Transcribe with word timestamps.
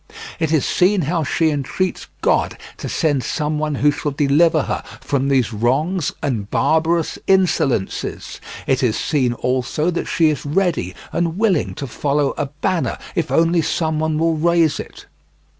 It 0.39 0.51
is 0.51 0.65
seen 0.65 1.01
how 1.03 1.23
she 1.23 1.51
entreats 1.51 2.07
God 2.21 2.57
to 2.77 2.89
send 2.89 3.23
someone 3.23 3.75
who 3.75 3.91
shall 3.91 4.09
deliver 4.11 4.63
her 4.63 4.81
from 4.99 5.27
these 5.27 5.53
wrongs 5.53 6.11
and 6.23 6.49
barbarous 6.49 7.19
insolencies. 7.27 8.39
It 8.65 8.81
is 8.81 8.97
seen 8.97 9.33
also 9.33 9.91
that 9.91 10.05
she 10.07 10.31
is 10.31 10.43
ready 10.43 10.95
and 11.11 11.37
willing 11.37 11.75
to 11.75 11.85
follow 11.85 12.31
a 12.35 12.47
banner 12.47 12.97
if 13.13 13.29
only 13.31 13.61
someone 13.61 14.17
will 14.17 14.33
raise 14.37 14.79
it. 14.79 15.05